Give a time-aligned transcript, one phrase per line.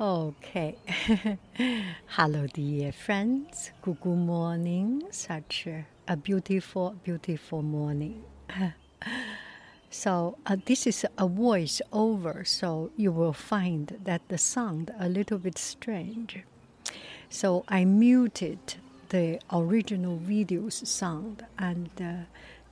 [0.00, 0.76] Okay.
[2.06, 3.70] Hello, dear friends.
[3.82, 5.02] Good, morning.
[5.10, 5.66] Such
[6.08, 8.24] a beautiful, beautiful morning.
[9.90, 15.06] so, uh, this is a voice over, so you will find that the sound a
[15.06, 16.44] little bit strange.
[17.28, 18.76] So, I muted
[19.10, 22.12] the original video's sound and uh,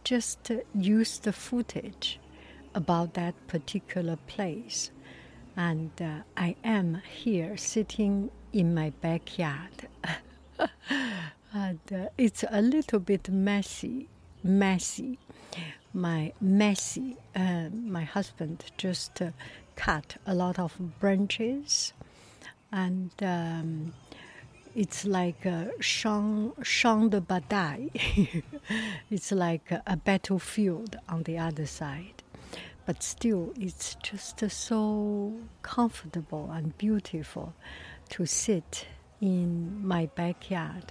[0.03, 2.19] just uh, used the footage
[2.75, 4.93] about that particular place
[5.59, 9.89] and uh, I am here sitting in my backyard.
[11.53, 14.09] and uh, it's a little bit messy,
[14.45, 15.19] messy.
[15.93, 19.31] My messy, uh, my husband just uh,
[19.75, 21.93] cut a lot of branches,
[22.71, 23.95] and um,
[24.77, 27.91] it's like a champ, champ de bataille.
[29.11, 32.18] it's like a battlefield on the other side
[32.89, 37.53] but still it's just so comfortable and beautiful
[38.09, 38.87] to sit
[39.21, 40.91] in my backyard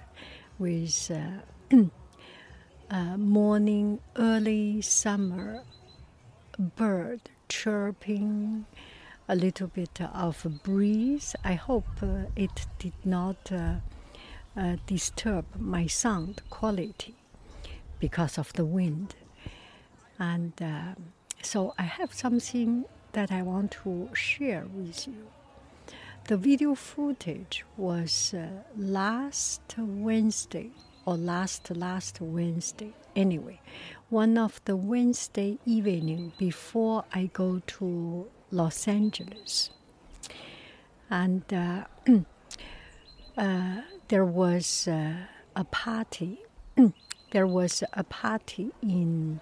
[0.60, 1.76] with uh,
[2.92, 5.64] uh, morning early summer
[6.76, 8.64] bird chirping
[9.28, 11.34] a little bit of a breeze.
[11.42, 13.74] I hope uh, it did not uh,
[14.56, 17.16] uh, disturb my sound quality
[17.98, 19.16] because of the wind.
[20.20, 20.52] And
[21.42, 25.28] so I have something that I want to share with you.
[26.24, 30.70] The video footage was uh, last Wednesday
[31.06, 32.92] or last last Wednesday.
[33.16, 33.60] Anyway,
[34.10, 39.70] one of the Wednesday evening before I go to Los Angeles,
[41.08, 41.84] and uh,
[43.38, 43.76] uh,
[44.08, 45.14] there was uh,
[45.56, 46.40] a party.
[47.30, 49.40] there was a party in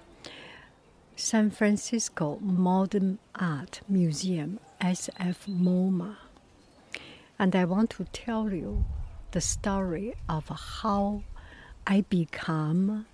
[1.19, 6.17] San Francisco Modern Art Museum, SF MoMA.
[7.39, 8.85] And I want to tell you
[9.31, 11.23] the story of how
[11.87, 13.07] I become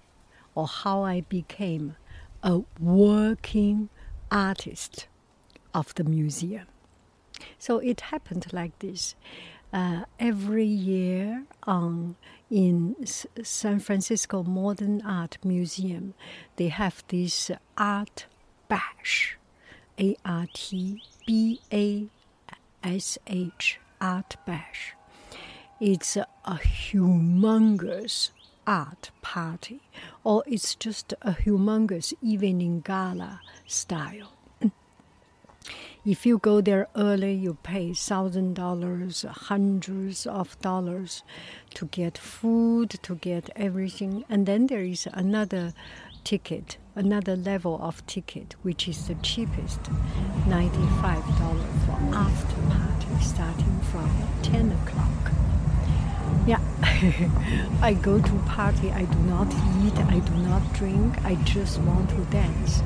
[0.57, 1.95] or how I became
[2.43, 3.89] a working
[4.33, 5.07] artist
[5.73, 6.67] of the museum.
[7.57, 9.15] So it happened like this.
[9.73, 12.15] Uh, every year on
[12.51, 16.13] in S- San Francisco Modern Art Museum,
[16.57, 18.27] they have this art
[18.69, 19.39] bash,
[19.99, 22.07] A R T B A
[22.85, 24.95] S H, art bash.
[25.81, 28.31] It's a, a humongous
[28.67, 29.81] art party,
[30.23, 34.35] or it's just a humongous evening gala style.
[36.05, 41.23] If you go there early, you pay thousand dollars, hundreds of dollars
[41.75, 45.73] to get food, to get everything, and then there is another
[46.25, 49.79] ticket, another level of ticket, which is the cheapest,
[50.49, 54.11] ninety-five dollars for after party, starting from
[54.43, 55.31] ten o'clock.
[56.49, 56.61] Yeah,
[57.81, 58.91] I go to party.
[58.91, 59.47] I do not
[59.85, 59.97] eat.
[60.11, 61.25] I do not drink.
[61.25, 62.83] I just want to dance.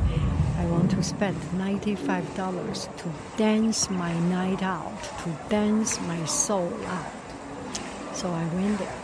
[0.58, 7.12] I want to spend $95 to dance my night out, to dance my soul out.
[8.14, 8.98] So I went there.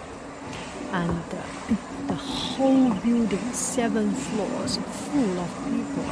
[0.93, 1.77] And uh,
[2.07, 6.11] the whole building, seven floors, full of people.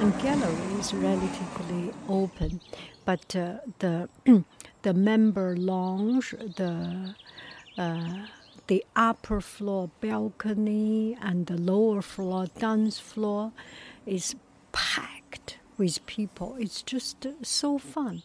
[0.00, 2.60] And gallery is relatively open.
[3.04, 4.08] But uh, the,
[4.82, 7.14] the member lounge, the
[7.76, 8.26] uh,
[8.68, 13.52] the upper floor balcony and the lower floor dance floor
[14.06, 14.34] is
[14.76, 16.54] packed with people.
[16.58, 18.22] It's just so fun.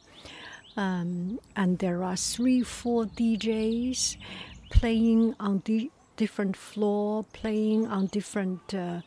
[0.76, 4.18] Um, and there are three, four DJs
[4.70, 9.02] playing on di- different floor, playing on different uh,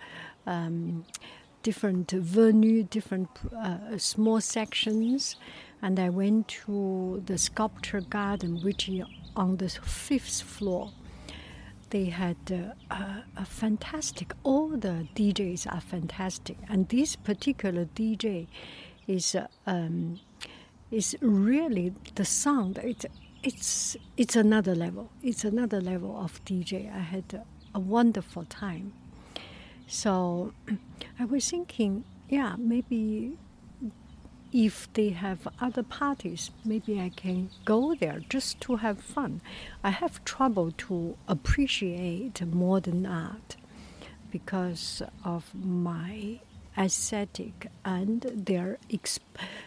[0.47, 1.05] um,
[1.63, 5.37] different venue, different uh, small sections.
[5.83, 9.05] And I went to the sculpture garden, which is
[9.37, 10.93] on the fifth floor
[11.91, 14.33] they had uh, a, a, fantastic.
[14.43, 18.47] All the DJs are fantastic, and this particular DJ
[19.07, 20.21] is uh, um,
[20.91, 22.79] is really the sound.
[22.79, 23.07] It's
[23.43, 25.11] it's it's another level.
[25.23, 26.95] It's another level of DJ.
[26.95, 27.45] I had a,
[27.75, 28.93] a wonderful time.
[29.87, 30.53] So
[31.19, 33.39] I was thinking, yeah, maybe
[34.55, 39.41] if they have other parties, maybe I can go there just to have fun.
[39.83, 43.57] I have trouble to appreciate modern art
[44.31, 46.39] because of my
[46.79, 49.19] aesthetic and their ex-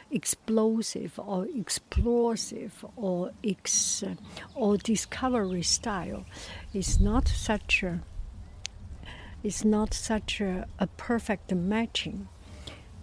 [0.09, 4.05] explosive or explosive or ex-
[4.55, 6.25] or discovery style
[6.73, 7.99] is not such a
[9.43, 12.27] is not such a, a perfect matching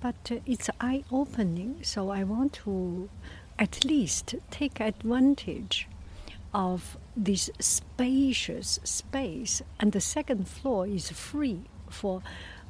[0.04, 3.08] but uh, it's eye opening so i want to
[3.58, 5.88] at least take advantage
[6.52, 12.22] of this spacious space and the second floor is free for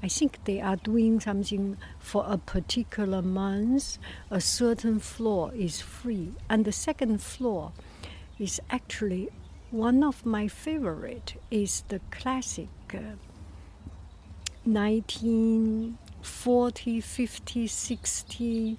[0.02, 3.96] I think they are doing something for a particular month.
[4.30, 7.72] A certain floor is free, and the second floor
[8.38, 9.30] is actually
[9.70, 11.40] one of my favorite.
[11.50, 13.16] Is the classic uh,
[16.24, 18.78] 1940, 50, 60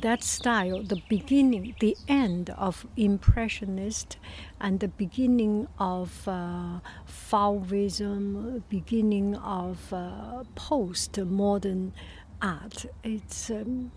[0.00, 4.16] that style, the beginning, the end of Impressionist,
[4.58, 11.92] and the beginning of uh, Fauvism, beginning of uh, post-modern
[12.40, 12.86] art.
[13.04, 13.92] It's um,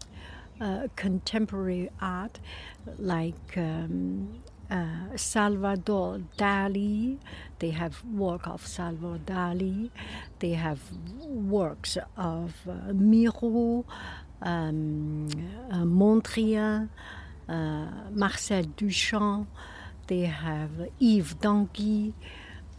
[0.59, 2.39] uh, contemporary art,
[2.97, 7.17] like um, uh, Salvador Dali.
[7.59, 9.89] They have work of Salvador Dali.
[10.39, 10.79] They have
[11.23, 13.85] works of uh, Miro
[14.41, 15.27] um,
[15.71, 15.85] uh,
[17.47, 19.47] uh, Marcel Duchamp.
[20.07, 22.13] They have Yves Tanguy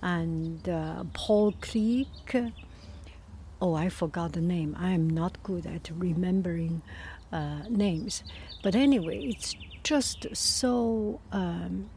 [0.03, 2.07] and uh, Paul Klee.
[3.61, 4.77] Oh, I forgot the name.
[4.79, 6.83] I am not good at remembering
[7.69, 8.23] names.
[8.63, 9.55] But anyway, it's
[9.87, 11.89] just so um,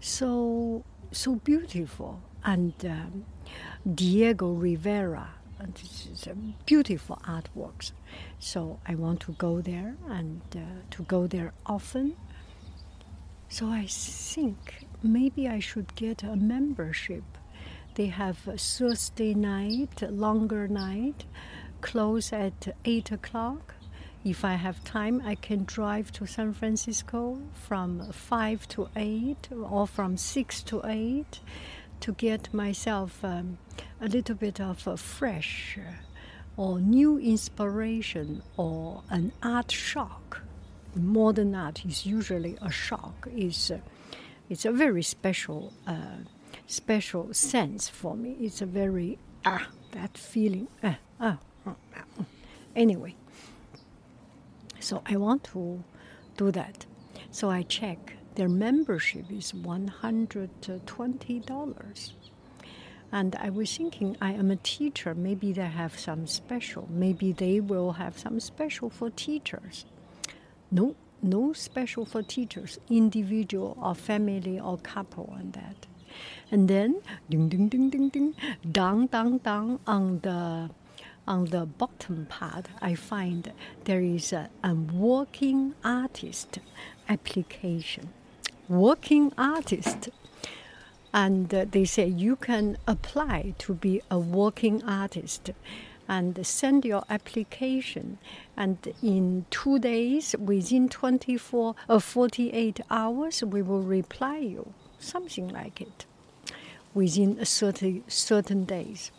[0.00, 2.20] so so beautiful.
[2.44, 3.24] And um,
[3.94, 5.28] Diego Rivera
[5.74, 6.28] this is
[6.66, 7.92] beautiful artworks.
[8.38, 12.16] So I want to go there and uh, to go there often.
[13.48, 17.24] So I think maybe I should get a membership.
[17.94, 21.24] They have Thursday night, longer night,
[21.80, 23.74] close at 8 o'clock.
[24.24, 29.86] If I have time, I can drive to San Francisco from 5 to 8 or
[29.88, 31.40] from 6 to 8
[32.00, 33.58] to get myself um,
[34.00, 35.76] a little bit of a fresh
[36.56, 40.42] or new inspiration or an art shock.
[40.94, 43.26] Modern art is usually a shock.
[43.34, 43.78] is uh,
[44.48, 46.18] It's a very special, uh,
[46.68, 48.36] special sense for me.
[48.40, 50.68] It's a very ah that feeling.
[50.82, 52.24] Uh, ah, ah, ah.
[52.76, 53.14] Anyway,
[54.82, 55.82] so I want to
[56.36, 56.84] do that.
[57.30, 62.12] So I check their membership is $120.
[63.14, 66.88] And I was thinking, I am a teacher, maybe they have some special.
[66.90, 69.84] Maybe they will have some special for teachers.
[70.70, 75.86] No, no special for teachers, individual or family or couple and that.
[76.50, 78.34] And then, ding, ding, ding, ding, ding,
[78.70, 80.70] down, down, down on the
[81.26, 83.52] on the bottom part, I find
[83.84, 86.58] there is a, a working artist
[87.08, 88.10] application
[88.72, 90.08] working artist.
[91.14, 95.50] And they say you can apply to be a working artist
[96.08, 98.18] and send your application.
[98.56, 104.72] And in two days, within 24 or uh, 48 hours, we will reply you.
[104.98, 106.06] Something like it
[106.94, 109.10] within a certain, certain days.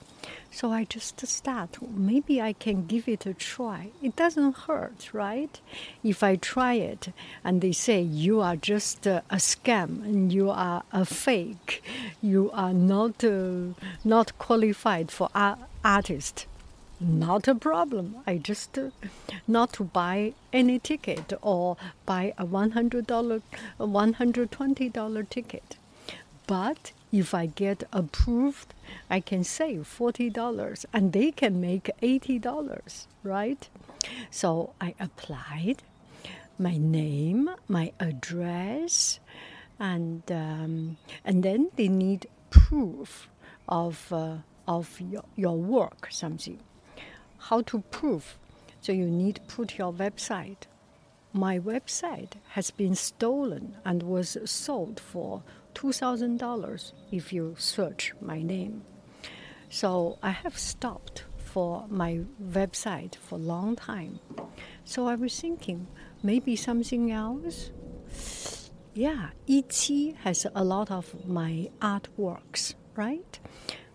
[0.51, 1.77] So I just start.
[1.82, 3.89] Maybe I can give it a try.
[4.01, 5.60] It doesn't hurt, right?
[6.03, 7.10] If I try it
[7.44, 11.84] and they say you are just a, a scam and you are a fake,
[12.22, 16.46] you are not uh, not qualified for art, artist.
[17.00, 18.15] Not a problem.
[18.25, 18.92] I just uh,
[19.48, 21.75] not to buy any ticket or
[22.06, 23.42] buy a one hundred dollar,
[23.77, 25.75] one hundred twenty dollar ticket.
[26.48, 28.74] But if I get approved,
[29.08, 33.70] I can save $40 and they can make $80, right?
[34.32, 35.84] So I applied
[36.58, 39.20] my name, my address,
[39.79, 43.29] and, um, and then they need proof
[43.70, 46.60] of, uh, of your, your work, something.
[47.38, 48.38] How to prove?
[48.82, 50.65] So you need put your website.
[51.32, 55.43] My website has been stolen and was sold for
[55.74, 58.84] $2,000 if you search my name.
[59.70, 64.20] So I have stopped for my website for a long time.
[64.86, 65.88] So I was thinking
[66.22, 67.72] maybe something else.
[68.94, 73.39] Yeah, Etsy has a lot of my artworks, right?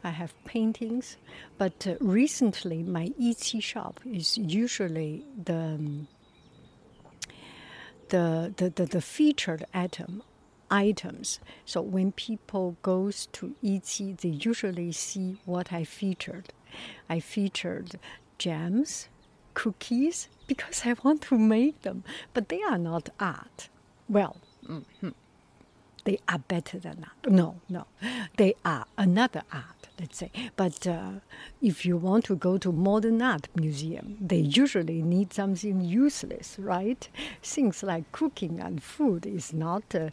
[0.05, 1.17] I have paintings,
[1.57, 6.09] but uh, recently my Etsy shop is usually the, um,
[8.09, 10.23] the, the, the, the featured item
[10.71, 11.41] items.
[11.65, 16.51] So when people goes to Etsy, they usually see what I featured.
[17.09, 17.99] I featured
[18.39, 19.09] jams,
[19.55, 23.69] cookies, because I want to make them, but they are not art.
[24.09, 25.11] Well, mm-hmm.
[26.05, 27.33] they are better than art.
[27.33, 27.87] No, no,
[28.37, 30.31] they are another art let's say.
[30.57, 31.21] But uh,
[31.61, 37.09] if you want to go to modern art museum, they usually need something useless, right?
[37.43, 40.11] Things like cooking and food is not uh,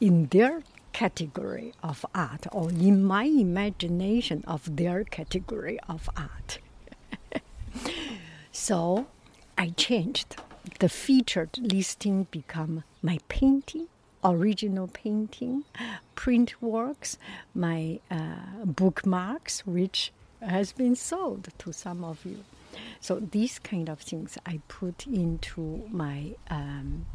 [0.00, 0.62] in their
[0.92, 6.58] category of art or in my imagination of their category of art.
[8.52, 9.06] so
[9.58, 10.36] I changed.
[10.78, 13.88] The featured listing become my painting
[14.24, 15.64] original painting,
[16.14, 17.18] print works,
[17.54, 22.44] my uh, bookmarks, which has been sold to some of you.
[23.00, 27.06] So these kind of things I put into my um,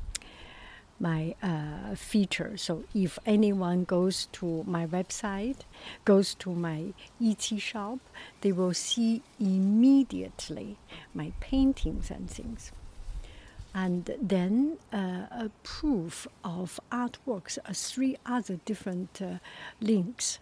[1.02, 2.58] my uh, feature.
[2.58, 5.60] So if anyone goes to my website,
[6.04, 8.00] goes to my Etsy shop,
[8.42, 10.78] they will see immediately
[11.14, 12.74] my paintings and things
[13.74, 19.38] and then uh, a proof of artworks, uh, three other different uh,
[19.80, 20.40] links,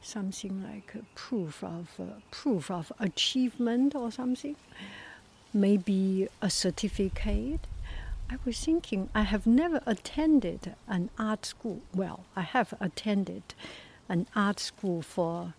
[0.00, 4.56] something like a proof of uh, proof of achievement or something,
[5.52, 7.66] maybe a certificate.
[8.30, 11.82] I was thinking I have never attended an art school.
[11.94, 13.42] Well, I have attended
[14.08, 15.54] an art school for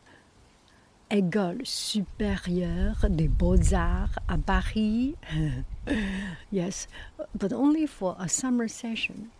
[1.15, 5.15] École supérieure des beaux-arts à Paris.
[6.51, 6.89] yes,
[7.33, 9.31] but only for a summer session.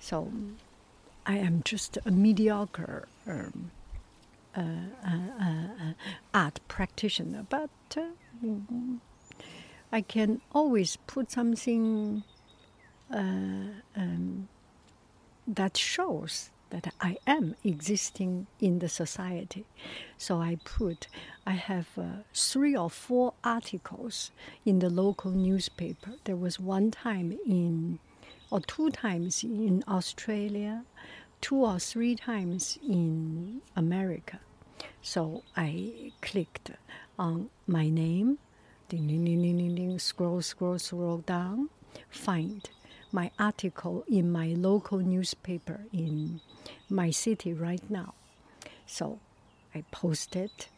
[0.00, 0.32] So
[1.26, 3.70] I am just a mediocre um,
[4.56, 4.62] uh,
[5.04, 5.92] uh, uh,
[6.32, 8.04] art practitioner, but uh,
[9.92, 12.22] I can always put something
[13.12, 14.48] uh, um,
[15.46, 19.64] that shows that I am existing in the society.
[20.16, 21.08] So I put,
[21.46, 24.30] I have uh, three or four articles
[24.64, 26.12] in the local newspaper.
[26.24, 27.98] There was one time in,
[28.50, 30.84] or two times in Australia,
[31.40, 34.40] two or three times in America.
[35.02, 36.72] So I clicked
[37.18, 38.38] on my name,
[38.88, 41.70] ding, ding, ding, ding, ding, scroll, scroll, scroll down,
[42.10, 42.68] find
[43.12, 46.40] my article in my local newspaper in
[46.88, 48.14] my city right now.
[48.86, 49.18] So
[49.74, 50.68] I post it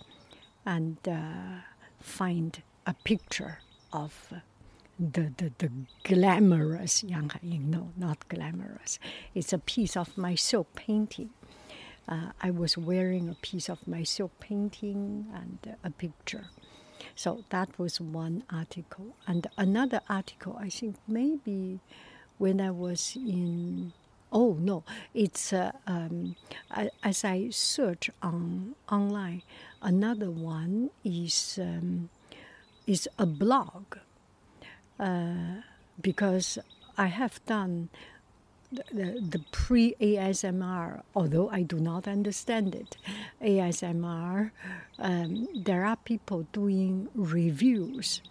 [0.65, 1.63] and uh,
[2.01, 3.61] find a picture
[3.93, 4.33] of
[4.99, 5.71] the, the, the
[6.05, 7.65] glamorous Yang Haiying.
[7.67, 8.99] No, not glamorous.
[9.35, 11.31] It's a piece of my silk painting.
[12.09, 16.47] Uh, I was wearing a piece of my silk painting and a picture.
[17.15, 19.15] So that was one article.
[19.27, 21.81] And another article, I think maybe
[22.41, 23.93] when I was in
[24.33, 26.37] Oh no, it's uh, um,
[27.03, 29.43] as I search on online.
[29.83, 32.11] Another one is um,
[32.87, 33.99] is a blog
[35.01, 35.63] uh,
[36.01, 36.59] because
[36.97, 37.89] I have done
[38.71, 42.97] the, the, the pre ASMR, although I do not understand it.
[43.43, 44.53] ASMR,
[45.01, 48.23] um, there are people doing reviews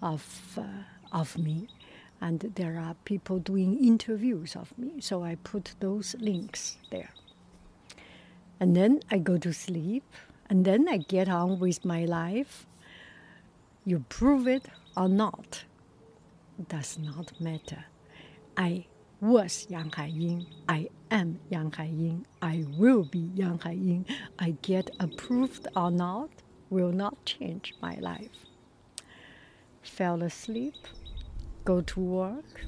[0.00, 0.62] of uh,
[1.12, 1.68] of me
[2.22, 5.00] and there are people doing interviews of me.
[5.00, 7.10] So I put those links there.
[8.60, 10.04] And then I go to sleep,
[10.48, 12.64] and then I get on with my life.
[13.84, 15.64] You prove it or not,
[16.68, 17.84] does not matter.
[18.56, 18.86] I
[19.20, 20.46] was Yang Haiying.
[20.68, 22.24] I am Yang Haiying.
[22.40, 24.04] I will be Yang Haiying.
[24.38, 26.30] I get approved or not
[26.70, 28.46] will not change my life.
[29.82, 30.76] Fell asleep
[31.64, 32.64] go to work.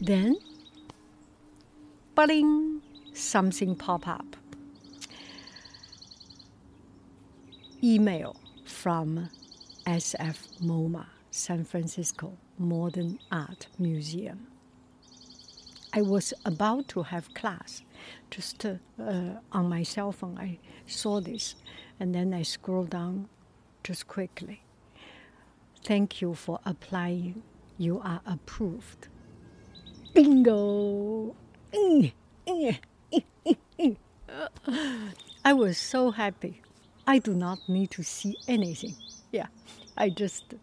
[0.00, 0.36] Then,
[2.14, 2.82] bling,
[3.12, 4.36] something pop up.
[7.82, 9.28] Email from
[9.86, 14.46] SF MoMA, San Francisco Modern Art Museum.
[15.92, 17.82] I was about to have class,
[18.30, 18.74] just uh,
[19.52, 20.38] on my cell phone.
[20.38, 21.54] I saw this,
[21.98, 23.28] and then I scrolled down
[23.82, 24.62] just quickly.
[25.88, 27.42] Thank you for applying.
[27.78, 29.08] You are approved.
[30.12, 31.34] Bingo!
[35.42, 36.60] I was so happy.
[37.06, 38.96] I do not need to see anything.
[39.32, 39.46] Yeah,
[39.96, 40.56] I just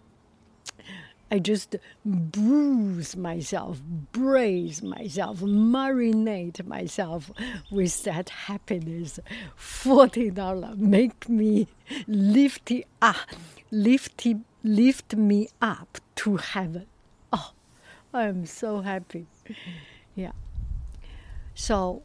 [1.32, 7.32] I just bruise myself, brace myself, marinate myself
[7.72, 9.20] with that happiness.
[9.56, 11.68] Forty dollar make me
[12.06, 13.16] lift ah, it up,
[14.66, 16.88] lift me up to heaven.
[17.32, 17.52] Oh,
[18.12, 19.28] I'm so happy.
[20.16, 20.32] Yeah.
[21.54, 22.02] So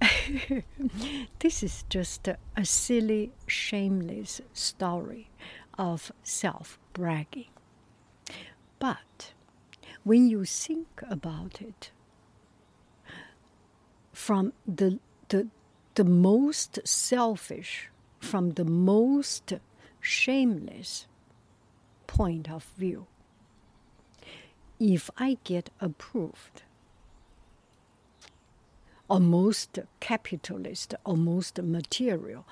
[1.38, 5.30] this is just a, a silly, shameless story
[5.78, 7.48] of self bragging.
[8.78, 9.32] But
[10.04, 11.90] when you think about it,
[14.12, 15.48] from the, the,
[15.94, 17.88] the most selfish,
[18.20, 19.54] from the most
[20.02, 21.06] shameless
[22.10, 23.06] point of view,
[24.80, 26.62] if I get approved,
[29.08, 32.44] almost capitalist, almost material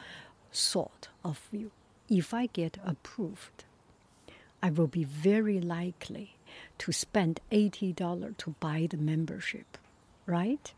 [0.53, 1.73] sort of view,
[2.09, 3.65] if I get approved,
[4.63, 6.37] I will be very likely
[6.79, 9.77] to spend $80 to buy the membership,
[10.25, 10.73] right?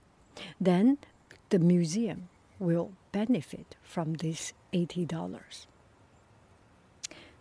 [0.58, 0.96] Then
[1.50, 5.66] the museum will benefit from this $80.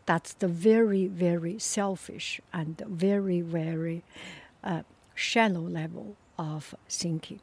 [0.09, 4.03] That's the very, very selfish and very, very
[4.63, 4.81] uh,
[5.13, 7.41] shallow level of thinking.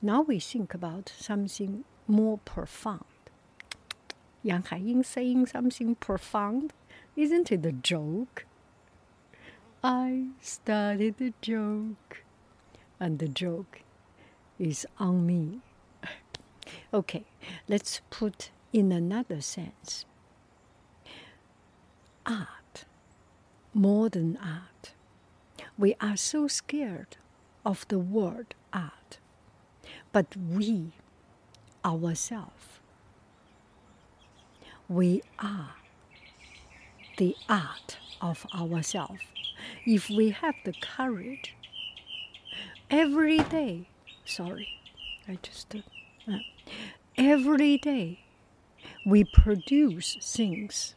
[0.00, 3.04] Now we think about something more profound.
[4.42, 6.72] Yang Haiying saying something profound
[7.16, 8.46] isn't it a joke?
[9.82, 12.24] I started the joke,
[12.98, 13.82] and the joke
[14.58, 15.60] is on me.
[16.94, 17.24] okay,
[17.68, 20.06] let's put in another sense.
[22.26, 22.84] Art,
[23.72, 24.92] modern art.
[25.76, 27.16] We are so scared
[27.64, 29.18] of the word art,
[30.12, 30.92] but we,
[31.84, 32.80] ourselves,
[34.88, 35.74] we are
[37.18, 39.22] the art of ourselves.
[39.86, 41.54] If we have the courage,
[42.90, 43.88] every day,
[44.24, 44.68] sorry,
[45.28, 46.38] I just, uh,
[47.16, 48.20] every day
[49.06, 50.94] we produce things.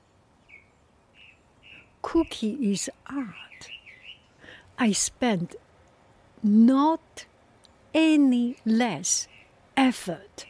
[2.08, 3.68] Cookie is art.
[4.80, 5.58] I spend
[6.42, 7.26] not
[7.94, 9.28] any less
[9.76, 10.46] effort,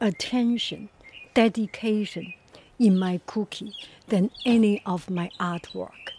[0.00, 0.88] attention,
[1.34, 2.32] dedication
[2.78, 3.74] in my cookie
[4.06, 6.16] than any of my artwork.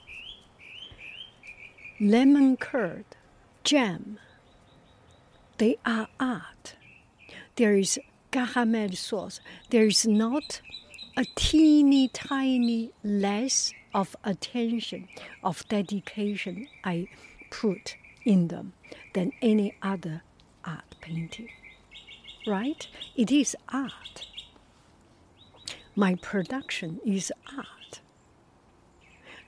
[2.00, 3.06] Lemon curd,
[3.64, 4.20] jam,
[5.58, 6.76] they are art.
[7.56, 7.98] There is
[8.30, 9.40] caramel sauce.
[9.72, 10.62] There is not
[11.18, 15.08] a teeny tiny less of attention,
[15.44, 17.08] of dedication I
[17.50, 18.74] put in them
[19.14, 20.24] than any other
[20.64, 21.50] art painting.
[22.48, 22.88] Right?
[23.16, 24.28] It is art
[26.00, 28.00] my production is art.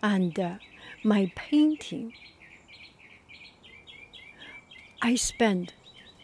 [0.03, 0.55] And uh,
[1.01, 2.11] my painting,
[5.01, 5.73] I spend,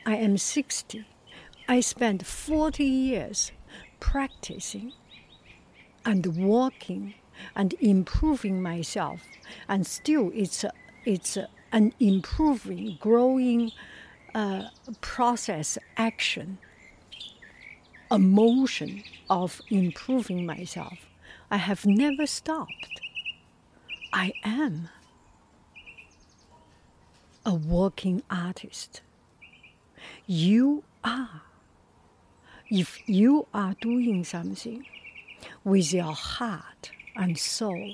[0.05, 1.05] I am 60,
[1.69, 3.53] I spent 40 years
[4.01, 4.91] practicing
[6.03, 7.13] and working
[7.55, 9.21] and improving myself.
[9.67, 10.65] And still, it's,
[11.05, 11.37] it's
[11.71, 13.71] an improving, growing
[14.35, 14.63] uh,
[15.01, 16.57] process action
[18.09, 21.07] a motion of improving myself.
[21.51, 23.01] I have never stopped.
[24.13, 24.89] I am
[27.45, 29.01] a working artist.
[30.25, 31.41] You are.
[32.69, 34.85] If you are doing something
[35.63, 37.93] with your heart and soul,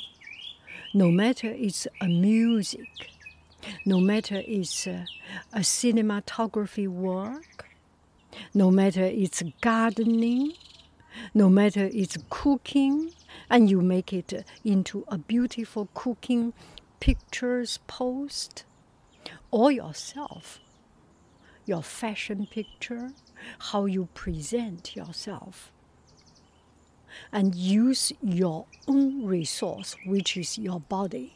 [0.93, 3.09] no matter it's a music,
[3.85, 5.05] no matter it's a,
[5.53, 7.69] a cinematography work,
[8.53, 10.53] no matter it's gardening,
[11.33, 13.11] no matter it's cooking,
[13.49, 16.53] and you make it into a beautiful cooking
[16.99, 18.65] pictures post,
[19.51, 20.59] or yourself,
[21.65, 23.11] your fashion picture,
[23.59, 25.72] how you present yourself,
[27.31, 31.35] and use your own resource, which is your body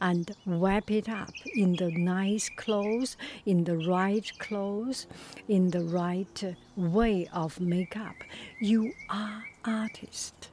[0.00, 5.06] and wrap it up in the nice clothes, in the right clothes,
[5.48, 8.16] in the right uh, way of makeup.
[8.60, 10.50] You are artist.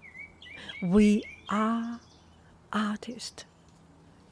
[0.83, 1.99] We are
[2.73, 3.45] artist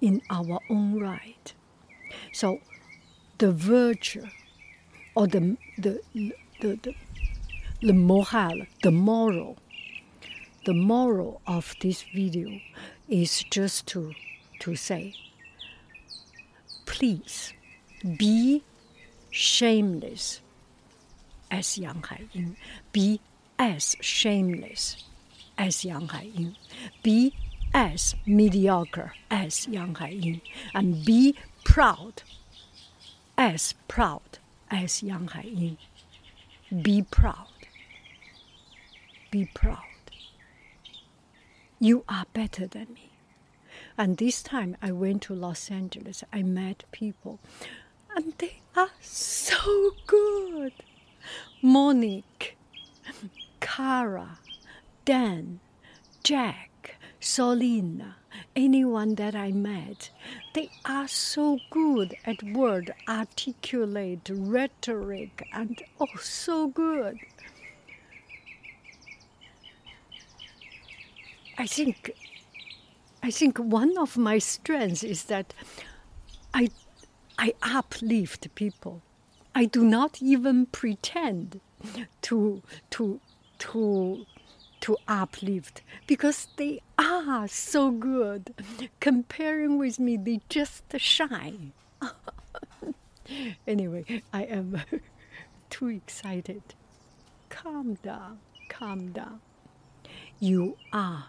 [0.02, 1.54] in our own right.
[2.34, 2.60] So
[3.38, 4.26] the virtue
[5.16, 6.34] or the the the,
[6.82, 6.96] the,
[7.82, 9.58] the moral, the moral,
[10.66, 12.60] the moral of this video
[13.10, 14.14] is just to
[14.60, 15.14] to say,
[16.86, 17.54] please
[18.18, 18.64] be
[19.30, 20.40] shameless
[21.52, 22.56] as Yang Haiying.
[22.94, 23.20] Be
[23.60, 25.04] as shameless
[25.58, 26.56] as Yang Haiying.
[27.02, 27.36] Be
[27.74, 30.42] as mediocre as Yang Haiying
[30.74, 32.24] and be proud
[33.38, 34.40] as proud
[34.72, 35.78] as Yang Haiying.
[36.82, 37.48] Be proud.
[39.30, 39.93] Be proud.
[41.84, 43.10] You are better than me.
[43.98, 47.42] And this time I went to Los Angeles, I met people,
[48.16, 50.72] and they are so good.
[51.62, 52.56] Monique,
[53.60, 54.40] Cara,
[55.04, 55.60] Dan,
[56.24, 58.14] Jack, Solina,
[58.56, 60.10] anyone that I met,
[60.54, 67.20] they are so good at word, articulate, rhetoric, and oh, so good.
[71.58, 72.12] I think
[73.22, 75.54] I think one of my strengths is that
[76.54, 76.70] I
[77.38, 79.02] I uplift people.
[79.56, 81.62] I do not even pretend
[82.24, 82.62] to
[82.92, 83.20] to
[83.60, 84.26] to
[84.82, 88.54] to uplift because they are so good.
[89.00, 91.72] Comparing with me, they just shine.
[93.68, 94.82] anyway, I am
[95.70, 96.64] too excited.
[97.50, 99.40] Calm down, calm down.
[100.40, 101.28] You are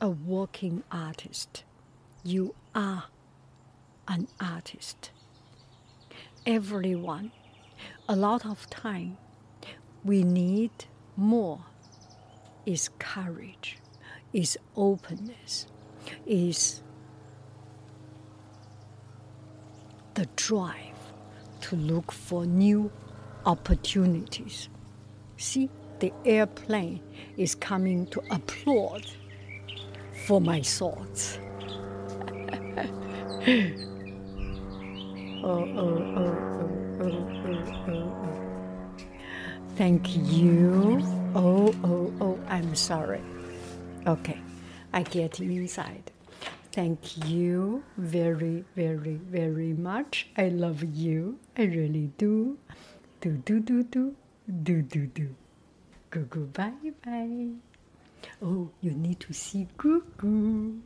[0.00, 1.64] a working artist.
[2.24, 3.04] You are
[4.08, 5.10] an artist.
[6.46, 7.32] Everyone,
[8.08, 9.18] a lot of time,
[10.04, 10.70] we need
[11.16, 11.60] more
[12.64, 13.78] is courage,
[14.32, 15.66] is openness,
[16.26, 16.82] is
[20.14, 20.96] the drive
[21.60, 22.90] to look for new
[23.44, 24.68] opportunities.
[25.36, 27.00] See, the airplane
[27.36, 29.06] is coming to applaud
[30.26, 31.38] for my thoughts.
[35.42, 36.30] Oh, oh, oh,
[36.60, 37.08] oh, oh,
[37.46, 38.96] oh, oh, oh.
[39.76, 41.00] Thank you.
[41.34, 43.22] Oh, oh, oh, I'm sorry.
[44.06, 44.38] Okay,
[44.92, 46.10] I get inside.
[46.72, 50.28] Thank you very, very, very much.
[50.36, 51.38] I love you.
[51.56, 52.58] I really do.
[53.22, 54.14] Do, do, do, do,
[54.62, 55.34] do, do, do.
[56.10, 57.69] Go, go, bye, bye.
[58.42, 60.80] Oh, you need to see Goo Goo.